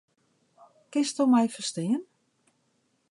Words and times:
Kinsto 0.91 1.21
my 1.33 1.43
ferstean? 1.55 2.01